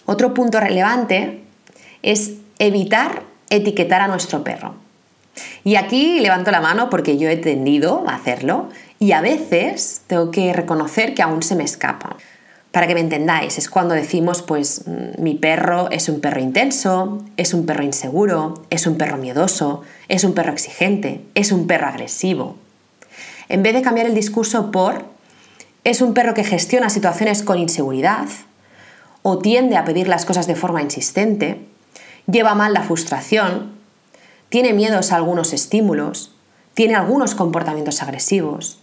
Otro 0.05 0.33
punto 0.33 0.59
relevante 0.59 1.41
es 2.01 2.33
evitar 2.59 3.23
etiquetar 3.49 4.01
a 4.01 4.07
nuestro 4.07 4.43
perro. 4.43 4.75
Y 5.63 5.75
aquí 5.75 6.19
levanto 6.19 6.51
la 6.51 6.61
mano 6.61 6.89
porque 6.89 7.17
yo 7.17 7.29
he 7.29 7.37
tendido 7.37 8.03
a 8.07 8.15
hacerlo 8.15 8.69
y 8.99 9.11
a 9.11 9.21
veces 9.21 10.01
tengo 10.07 10.31
que 10.31 10.53
reconocer 10.53 11.13
que 11.13 11.21
aún 11.21 11.43
se 11.43 11.55
me 11.55 11.63
escapa. 11.63 12.17
Para 12.71 12.87
que 12.87 12.93
me 12.93 12.99
entendáis, 12.99 13.57
es 13.57 13.69
cuando 13.69 13.93
decimos, 13.93 14.41
pues 14.41 14.83
mm, 14.85 15.21
mi 15.21 15.35
perro 15.35 15.89
es 15.91 16.09
un 16.09 16.19
perro 16.19 16.41
intenso, 16.41 17.23
es 17.37 17.53
un 17.53 17.65
perro 17.65 17.83
inseguro, 17.83 18.65
es 18.69 18.85
un 18.85 18.97
perro 18.97 19.17
miedoso, 19.17 19.81
es 20.09 20.23
un 20.23 20.33
perro 20.33 20.51
exigente, 20.51 21.21
es 21.35 21.51
un 21.51 21.67
perro 21.67 21.87
agresivo. 21.87 22.57
En 23.47 23.63
vez 23.63 23.73
de 23.73 23.81
cambiar 23.81 24.07
el 24.07 24.15
discurso 24.15 24.71
por 24.71 25.05
es 25.85 26.01
un 26.01 26.13
perro 26.13 26.33
que 26.33 26.43
gestiona 26.43 26.89
situaciones 26.89 27.43
con 27.43 27.59
inseguridad 27.59 28.27
o 29.21 29.37
tiende 29.37 29.77
a 29.77 29.85
pedir 29.85 30.07
las 30.07 30.25
cosas 30.25 30.47
de 30.47 30.55
forma 30.55 30.81
insistente, 30.81 31.61
lleva 32.29 32.55
mal 32.55 32.73
la 32.73 32.83
frustración, 32.83 33.74
tiene 34.55 34.71
miedos 34.71 35.11
a 35.11 35.17
algunos 35.17 35.51
estímulos, 35.51 36.31
tiene 36.75 36.95
algunos 36.95 37.35
comportamientos 37.35 38.01
agresivos. 38.01 38.79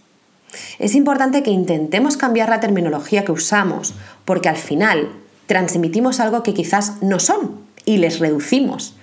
Es 0.77 0.93
importante 0.93 1.41
que 1.41 1.49
intentemos 1.49 2.15
cambiar 2.15 2.49
la 2.49 2.59
terminología 2.59 3.25
que 3.25 3.31
usamos, 3.31 3.95
porque 4.23 4.49
al 4.49 4.57
final 4.57 5.09
transmitimos 5.47 6.19
algo 6.19 6.43
que 6.43 6.53
quizás 6.53 7.01
no 7.01 7.17
son 7.17 7.61
y 7.85 7.97
les 7.97 8.19
reducimos. 8.19 8.93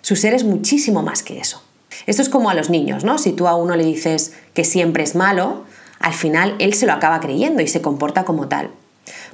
Su 0.00 0.14
ser 0.14 0.32
es 0.32 0.44
muchísimo 0.44 1.02
más 1.02 1.24
que 1.24 1.40
eso. 1.40 1.60
Esto 2.06 2.22
es 2.22 2.28
como 2.28 2.50
a 2.50 2.54
los 2.54 2.70
niños, 2.70 3.02
¿no? 3.02 3.18
Si 3.18 3.32
tú 3.32 3.48
a 3.48 3.56
uno 3.56 3.74
le 3.74 3.84
dices 3.84 4.34
que 4.54 4.62
siempre 4.62 5.02
es 5.02 5.16
malo, 5.16 5.64
al 5.98 6.14
final 6.14 6.54
él 6.60 6.72
se 6.74 6.86
lo 6.86 6.92
acaba 6.92 7.18
creyendo 7.18 7.62
y 7.62 7.66
se 7.66 7.82
comporta 7.82 8.24
como 8.24 8.46
tal. 8.46 8.70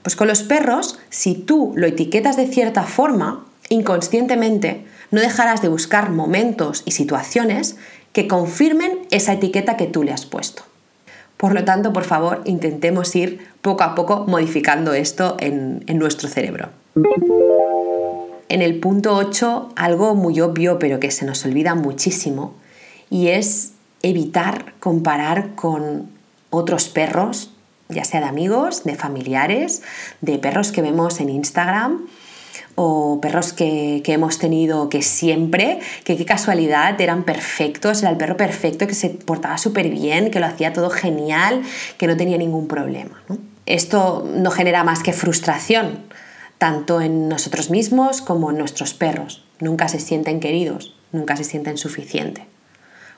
Pues 0.01 0.17
con 0.17 0.27
los 0.27 0.43
perros, 0.43 0.99
si 1.11 1.35
tú 1.35 1.75
lo 1.77 1.87
etiquetas 1.87 2.39
de 2.39 2.47
cierta 2.47 2.85
forma, 2.85 3.45
inconscientemente 3.69 4.86
no 5.11 5.21
dejarás 5.21 5.63
de 5.63 5.69
buscar 5.69 6.11
momentos 6.11 6.83
y 6.85 6.93
situaciones 6.93 7.77
que 8.13 8.29
confirmen 8.29 9.07
esa 9.11 9.35
etiqueta 9.35 9.77
que 9.77 9.87
tú 9.87 10.03
le 10.03 10.13
has 10.13 10.27
puesto. 10.27 10.63
Por 11.37 11.53
lo 11.53 11.65
tanto, 11.65 11.93
por 11.93 12.05
favor, 12.05 12.41
intentemos 12.47 13.15
ir 13.15 13.47
poco 13.61 13.85
a 13.85 13.95
poco 13.95 14.25
modificando 14.27 14.95
esto 14.95 15.37
en, 15.39 15.85
nuestro 15.99 16.29
cerebro. 16.29 16.71
En 18.49 18.63
el 18.63 18.81
punto 18.81 19.15
8, 19.15 19.73
algo 19.77 20.15
muy 20.15 20.41
obvio 20.41 20.79
pero 20.79 20.99
que 20.99 21.11
se 21.11 21.27
nos 21.27 21.45
olvida 21.45 21.75
muchísimo, 21.75 22.55
y 23.11 23.29
es 23.29 23.73
evitar 24.03 24.73
comparar 24.81 25.55
con 25.55 26.09
otros 26.51 26.89
perros, 26.89 27.51
ya 27.89 28.05
sea 28.05 28.21
de 28.21 28.27
amigos, 28.27 28.85
de 28.85 28.95
familiares, 28.95 29.83
de 30.21 30.39
perros 30.39 30.73
que 30.73 30.83
vemos 30.83 31.21
en 31.21 31.29
Instagram 31.29 32.07
o 32.77 33.21
perros 33.21 33.53
que, 33.53 34.03
hemos 34.07 34.39
tenido 34.39 34.89
que 34.89 35.03
siempre, 35.03 35.81
que 36.05 36.17
qué 36.17 36.25
casualidad, 36.25 37.01
eran 37.01 37.25
perfectos, 37.25 38.03
era 38.03 38.11
el 38.11 38.19
perro 38.19 38.37
perfecto, 38.37 38.87
que 38.87 38.95
se 38.95 39.11
portaba 39.11 39.59
súper 39.59 39.89
bien, 39.89 40.31
que 40.31 40.39
lo 40.39 40.47
hacía 40.47 40.73
todo 40.73 40.91
genial, 40.91 41.63
que 41.99 42.07
no 42.07 42.17
tenía 42.17 42.39
ningún 42.39 42.69
problema. 42.69 43.23
Esto 43.65 44.29
no 44.33 44.51
genera 44.51 44.85
más 44.85 45.03
que 45.03 45.15
frustración, 45.15 46.05
tanto 46.59 47.01
en 47.01 47.29
nosotros 47.29 47.71
mismos 47.71 48.21
como 48.21 48.51
en 48.51 48.59
nuestros 48.59 48.95
perros. 48.95 49.45
Nunca 49.59 49.89
se 49.89 49.99
sienten 49.99 50.39
queridos, 50.39 50.95
nunca 51.13 51.37
se 51.37 51.45
sienten 51.45 51.79
suficientes. 51.79 52.45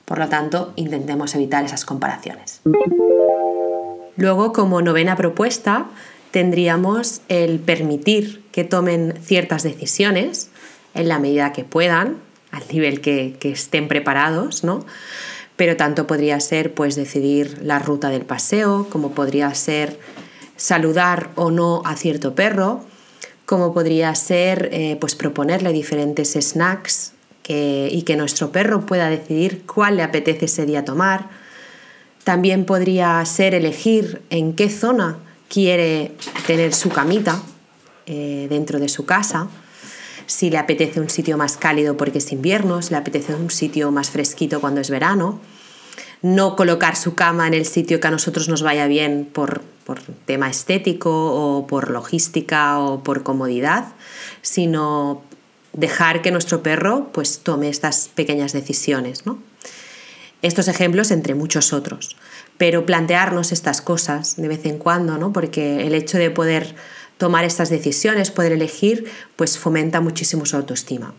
Por 0.04 0.18
lo 0.18 0.28
tanto, 0.28 0.72
intentemos 0.76 1.34
evitar 1.34 1.64
esas 1.64 1.84
comparaciones. 1.84 2.60
Luego, 4.16 4.52
como 4.52 4.80
novena 4.82 5.16
propuesta, 5.16 5.86
tendríamos 6.30 7.20
el 7.28 7.58
permitir 7.58 8.42
que 8.52 8.64
tomen 8.64 9.14
ciertas 9.22 9.62
decisiones 9.62 10.50
en 10.94 11.08
la 11.08 11.18
medida 11.18 11.52
que 11.52 11.64
puedan, 11.64 12.16
al 12.50 12.62
nivel 12.72 13.00
que, 13.00 13.36
estén 13.42 13.88
preparados, 13.88 14.64
¿no? 14.64 14.84
Pero 15.56 15.76
tanto 15.76 16.06
podría 16.06 16.38
ser 16.40 16.72
pues 16.74 16.94
decidir 16.94 17.58
la 17.62 17.78
ruta 17.78 18.10
del 18.10 18.24
paseo, 18.24 18.86
como 18.90 19.12
podría 19.12 19.52
ser 19.54 19.98
saludar 20.56 21.30
o 21.34 21.50
no 21.50 21.82
a 21.84 21.96
cierto 21.96 22.34
perro, 22.34 22.84
como 23.44 23.72
podría 23.72 24.14
ser 24.14 24.68
eh, 24.72 24.96
pues 25.00 25.14
proponerle 25.14 25.72
diferentes 25.72 26.32
snacks 26.32 27.12
y 27.50 28.02
que 28.02 28.16
nuestro 28.16 28.52
perro 28.52 28.84
pueda 28.84 29.08
decidir 29.08 29.62
cuál 29.64 29.96
le 29.96 30.02
apetece 30.02 30.44
ese 30.44 30.66
día 30.66 30.84
tomar. 30.84 31.30
También 32.22 32.66
podría 32.66 33.24
ser 33.24 33.54
elegir 33.54 34.20
en 34.28 34.52
qué 34.52 34.68
zona 34.68 35.16
quiere 35.48 36.12
tener 36.46 36.74
su 36.74 36.90
camita 36.90 37.42
eh, 38.06 38.46
dentro 38.48 38.78
de 38.78 38.88
su 38.88 39.04
casa, 39.04 39.48
si 40.26 40.50
le 40.50 40.58
apetece 40.58 41.00
un 41.00 41.08
sitio 41.08 41.36
más 41.36 41.56
cálido 41.56 41.96
porque 41.96 42.18
es 42.18 42.32
invierno, 42.32 42.82
si 42.82 42.90
le 42.90 42.96
apetece 42.96 43.34
un 43.34 43.50
sitio 43.50 43.90
más 43.90 44.10
fresquito 44.10 44.60
cuando 44.60 44.80
es 44.80 44.90
verano, 44.90 45.40
no 46.20 46.56
colocar 46.56 46.96
su 46.96 47.14
cama 47.14 47.46
en 47.46 47.54
el 47.54 47.64
sitio 47.64 48.00
que 48.00 48.08
a 48.08 48.10
nosotros 48.10 48.48
nos 48.48 48.62
vaya 48.62 48.86
bien 48.86 49.28
por, 49.32 49.62
por 49.84 50.00
tema 50.26 50.50
estético 50.50 51.10
o 51.10 51.66
por 51.66 51.90
logística 51.90 52.78
o 52.80 53.02
por 53.02 53.22
comodidad, 53.22 53.86
sino 54.42 55.22
dejar 55.72 56.22
que 56.22 56.30
nuestro 56.30 56.62
perro 56.62 57.10
pues 57.12 57.40
tome 57.40 57.68
estas 57.68 58.08
pequeñas 58.14 58.52
decisiones. 58.52 59.26
¿no? 59.26 59.38
Estos 60.42 60.68
ejemplos 60.68 61.10
entre 61.10 61.34
muchos 61.34 61.72
otros 61.72 62.16
pero 62.58 62.84
plantearnos 62.84 63.52
estas 63.52 63.80
cosas 63.80 64.36
de 64.36 64.48
vez 64.48 64.66
en 64.66 64.78
cuando, 64.78 65.16
¿no? 65.16 65.32
porque 65.32 65.86
el 65.86 65.94
hecho 65.94 66.18
de 66.18 66.30
poder 66.30 66.74
tomar 67.16 67.44
estas 67.44 67.70
decisiones, 67.70 68.30
poder 68.30 68.52
elegir, 68.52 69.06
pues 69.36 69.58
fomenta 69.58 70.00
muchísimo 70.00 70.44
su 70.44 70.56
autoestima. 70.56 71.14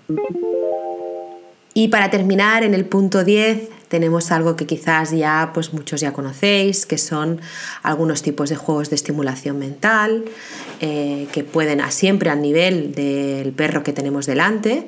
Y 1.73 1.87
para 1.87 2.09
terminar, 2.09 2.63
en 2.63 2.73
el 2.73 2.85
punto 2.85 3.23
10 3.23 3.69
tenemos 3.87 4.31
algo 4.31 4.55
que 4.55 4.65
quizás 4.65 5.11
ya 5.11 5.51
pues 5.53 5.73
muchos 5.73 6.01
ya 6.01 6.13
conocéis, 6.13 6.85
que 6.85 6.97
son 6.97 7.41
algunos 7.83 8.21
tipos 8.21 8.49
de 8.49 8.55
juegos 8.55 8.89
de 8.89 8.95
estimulación 8.95 9.59
mental, 9.59 10.25
eh, 10.79 11.27
que 11.31 11.43
pueden 11.43 11.81
a 11.81 11.91
siempre 11.91 12.29
al 12.29 12.41
nivel 12.41 12.93
del 12.93 13.51
perro 13.51 13.83
que 13.83 13.93
tenemos 13.93 14.25
delante, 14.25 14.87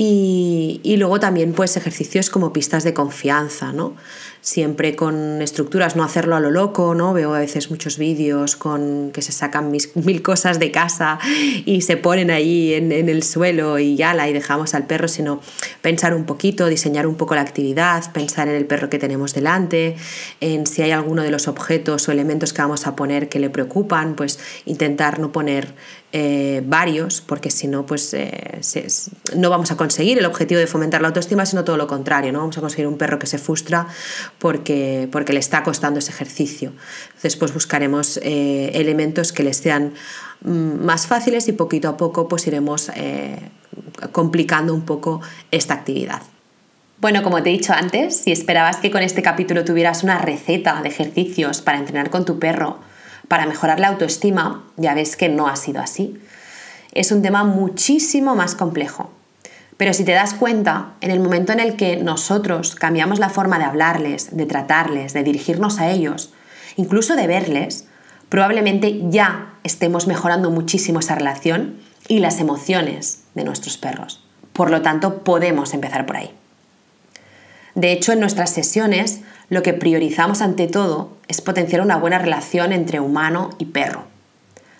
y, 0.00 0.94
luego 0.96 1.18
también 1.18 1.52
pues 1.52 1.76
ejercicios 1.76 2.30
como 2.30 2.52
pistas 2.52 2.84
de 2.84 2.94
confianza, 2.94 3.72
¿no? 3.72 3.96
Siempre 4.48 4.96
con 4.96 5.42
estructuras, 5.42 5.94
no 5.94 6.02
hacerlo 6.02 6.34
a 6.34 6.40
lo 6.40 6.50
loco, 6.50 6.94
¿no? 6.94 7.12
Veo 7.12 7.34
a 7.34 7.38
veces 7.38 7.70
muchos 7.70 7.98
vídeos 7.98 8.56
con 8.56 9.10
que 9.12 9.20
se 9.20 9.30
sacan 9.30 9.70
mil 9.94 10.22
cosas 10.22 10.58
de 10.58 10.70
casa 10.70 11.18
y 11.66 11.82
se 11.82 11.98
ponen 11.98 12.30
ahí 12.30 12.72
en, 12.72 12.90
el 12.90 13.22
suelo 13.22 13.78
y 13.78 13.94
ya 13.94 14.14
la 14.14 14.26
y 14.26 14.32
dejamos 14.32 14.72
al 14.72 14.86
perro, 14.86 15.06
sino 15.06 15.42
pensar 15.82 16.14
un 16.14 16.24
poquito, 16.24 16.66
diseñar 16.66 17.06
un 17.06 17.16
poco 17.16 17.34
la 17.34 17.42
actividad, 17.42 18.10
pensar 18.12 18.48
en 18.48 18.54
el 18.54 18.64
perro 18.64 18.88
que 18.88 18.98
tenemos 18.98 19.34
delante, 19.34 19.96
en 20.40 20.66
si 20.66 20.80
hay 20.80 20.92
alguno 20.92 21.22
de 21.22 21.30
los 21.30 21.46
objetos 21.46 22.08
o 22.08 22.12
elementos 22.12 22.54
que 22.54 22.62
vamos 22.62 22.86
a 22.86 22.96
poner 22.96 23.28
que 23.28 23.40
le 23.40 23.50
preocupan, 23.50 24.14
pues 24.14 24.38
intentar 24.64 25.18
no 25.18 25.30
poner 25.30 25.74
eh, 26.10 26.62
varios, 26.64 27.20
porque 27.20 27.50
si 27.50 27.68
no, 27.68 27.84
pues 27.84 28.14
eh, 28.14 28.62
no 29.36 29.50
vamos 29.50 29.70
a 29.72 29.76
conseguir 29.76 30.16
el 30.16 30.24
objetivo 30.24 30.58
de 30.58 30.66
fomentar 30.66 31.02
la 31.02 31.08
autoestima, 31.08 31.44
sino 31.44 31.64
todo 31.64 31.76
lo 31.76 31.86
contrario, 31.86 32.32
¿no? 32.32 32.38
Vamos 32.38 32.56
a 32.56 32.62
conseguir 32.62 32.86
un 32.86 32.96
perro 32.96 33.18
que 33.18 33.26
se 33.26 33.36
frustra 33.36 33.86
porque, 34.38 35.08
porque 35.10 35.32
le 35.32 35.40
está 35.40 35.62
costando 35.62 35.98
ese 35.98 36.10
ejercicio. 36.10 36.72
Pues 37.20 37.54
buscaremos 37.54 38.18
eh, 38.22 38.70
elementos 38.74 39.32
que 39.32 39.42
les 39.42 39.56
sean 39.56 39.94
mm, 40.42 40.84
más 40.84 41.06
fáciles 41.06 41.48
y 41.48 41.52
poquito 41.52 41.88
a 41.88 41.96
poco 41.96 42.28
pues 42.28 42.46
iremos 42.46 42.90
complicando 44.12 44.74
un 44.74 44.82
poco 44.82 45.20
esta 45.50 45.74
actividad. 45.74 46.22
Bueno, 47.00 47.22
como 47.22 47.40
te 47.44 47.50
he 47.50 47.52
dicho 47.52 47.72
antes, 47.72 48.16
si 48.16 48.32
esperabas 48.32 48.78
que 48.78 48.90
con 48.90 49.02
este 49.02 49.22
capítulo 49.22 49.64
tuvieras 49.64 50.02
una 50.02 50.18
receta 50.18 50.82
de 50.82 50.88
ejercicios 50.88 51.60
para 51.60 51.78
entrenar 51.78 52.10
con 52.10 52.24
tu 52.24 52.40
perro, 52.40 52.78
para 53.28 53.46
mejorar 53.46 53.78
la 53.78 53.86
autoestima, 53.86 54.64
ya 54.76 54.94
ves 54.94 55.16
que 55.16 55.28
no 55.28 55.46
ha 55.46 55.54
sido 55.54 55.80
así. 55.80 56.20
Es 56.92 57.12
un 57.12 57.22
tema 57.22 57.44
muchísimo 57.44 58.34
más 58.34 58.56
complejo. 58.56 59.12
Pero 59.78 59.94
si 59.94 60.04
te 60.04 60.12
das 60.12 60.34
cuenta, 60.34 60.94
en 61.00 61.12
el 61.12 61.20
momento 61.20 61.52
en 61.52 61.60
el 61.60 61.76
que 61.76 61.96
nosotros 61.96 62.74
cambiamos 62.74 63.20
la 63.20 63.30
forma 63.30 63.58
de 63.58 63.64
hablarles, 63.64 64.36
de 64.36 64.44
tratarles, 64.44 65.12
de 65.12 65.22
dirigirnos 65.22 65.78
a 65.78 65.88
ellos, 65.88 66.34
incluso 66.76 67.14
de 67.14 67.28
verles, 67.28 67.86
probablemente 68.28 69.00
ya 69.08 69.54
estemos 69.62 70.08
mejorando 70.08 70.50
muchísimo 70.50 70.98
esa 70.98 71.14
relación 71.14 71.76
y 72.08 72.18
las 72.18 72.40
emociones 72.40 73.22
de 73.36 73.44
nuestros 73.44 73.78
perros. 73.78 74.24
Por 74.52 74.70
lo 74.70 74.82
tanto, 74.82 75.22
podemos 75.22 75.72
empezar 75.72 76.06
por 76.06 76.16
ahí. 76.16 76.32
De 77.76 77.92
hecho, 77.92 78.10
en 78.10 78.18
nuestras 78.18 78.50
sesiones 78.50 79.20
lo 79.48 79.62
que 79.62 79.74
priorizamos 79.74 80.42
ante 80.42 80.66
todo 80.66 81.16
es 81.28 81.40
potenciar 81.40 81.82
una 81.82 81.96
buena 81.96 82.18
relación 82.18 82.72
entre 82.72 82.98
humano 82.98 83.50
y 83.58 83.66
perro, 83.66 84.06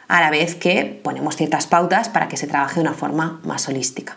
a 0.08 0.20
la 0.20 0.30
vez 0.30 0.56
que 0.56 1.00
ponemos 1.04 1.36
ciertas 1.36 1.68
pautas 1.68 2.08
para 2.08 2.26
que 2.26 2.36
se 2.36 2.48
trabaje 2.48 2.76
de 2.76 2.80
una 2.80 2.94
forma 2.94 3.40
más 3.44 3.68
holística. 3.68 4.16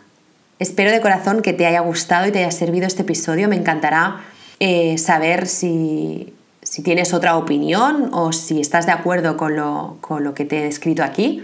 Espero 0.62 0.92
de 0.92 1.02
corazón 1.02 1.42
que 1.42 1.54
te 1.54 1.66
haya 1.66 1.80
gustado 1.80 2.28
y 2.28 2.32
te 2.32 2.38
haya 2.38 2.52
servido 2.52 2.86
este 2.86 3.02
episodio. 3.02 3.50
Me 3.50 3.56
encantará 3.56 4.22
eh, 4.60 5.00
saber 5.00 5.48
si, 5.48 6.36
tienes 6.84 7.16
otra 7.16 7.36
opinión 7.36 8.12
o 8.14 8.32
si 8.32 8.62
estás 8.62 8.86
de 8.86 8.92
acuerdo 8.92 9.38
con 9.38 9.56
lo, 9.56 10.34
que 10.36 10.46
te 10.46 10.60
he 10.60 10.68
escrito 10.68 11.04
aquí, 11.04 11.44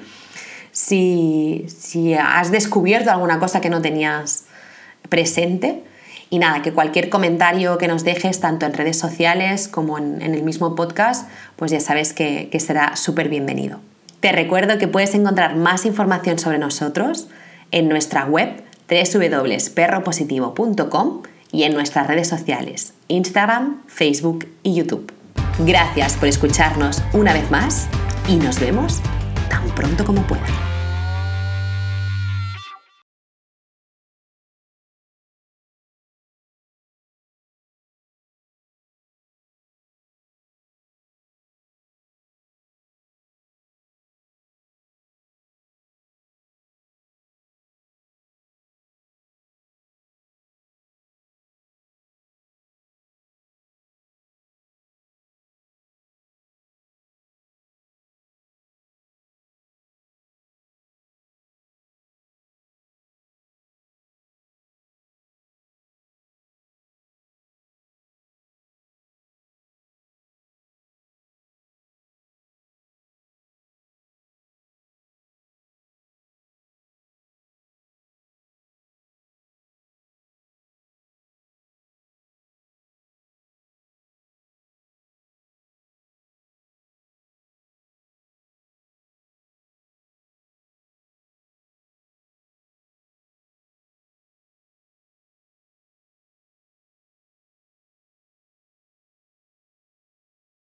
si, 0.71 1.65
si 1.67 2.13
has 2.13 2.51
descubierto 2.51 3.09
alguna 3.09 3.39
cosa 3.39 3.59
que 3.59 3.71
no 3.71 3.81
tenías 3.81 4.45
presente 5.09 5.81
y 6.29 6.37
nada, 6.37 6.61
que 6.61 6.71
cualquier 6.71 7.09
comentario 7.09 7.79
que 7.79 7.87
nos 7.87 8.03
dejes, 8.03 8.39
tanto 8.39 8.67
en 8.67 8.73
redes 8.75 8.99
sociales 8.99 9.67
como 9.67 9.97
en, 9.97 10.21
el 10.21 10.43
mismo 10.43 10.75
podcast, 10.75 11.27
pues 11.55 11.71
ya 11.71 11.79
sabes 11.79 12.13
que, 12.13 12.49
que 12.51 12.59
será 12.59 12.95
súper 12.95 13.29
bienvenido. 13.29 13.79
Te 14.19 14.31
recuerdo 14.31 14.77
que 14.77 14.87
puedes 14.87 15.15
encontrar 15.15 15.55
más 15.55 15.87
información 15.87 16.37
sobre 16.37 16.59
nosotros 16.59 17.29
en 17.71 17.89
nuestra 17.89 18.25
web 18.25 18.66
www.perropositivo.com 18.89 21.21
y 21.51 21.63
en 21.63 21.73
nuestras 21.73 22.07
redes 22.07 22.27
sociales, 22.27 22.93
Instagram, 23.07 23.81
Facebook 23.87 24.47
y 24.63 24.75
YouTube. 24.75 25.11
Gracias 25.59 26.15
por 26.15 26.27
escucharnos 26.27 27.01
una 27.13 27.33
vez 27.33 27.49
más 27.49 27.87
y 28.27 28.35
nos 28.35 28.59
vemos 28.59 28.99
tan 29.49 29.63
pronto 29.75 30.05
como 30.05 30.21
puedan. 30.23 30.76